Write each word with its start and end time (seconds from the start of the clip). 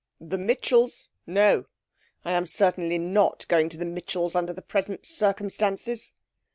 'The 0.19 0.39
Mitchells'? 0.39 1.09
No 1.27 1.65
I 2.25 2.31
am 2.31 2.47
certainly 2.47 2.97
not 2.97 3.47
going 3.47 3.69
to 3.69 3.77
the 3.77 3.85
Mitchells' 3.85 4.33
under 4.33 4.51
the 4.51 4.63
present 4.63 5.05
circumstances.' 5.05 6.13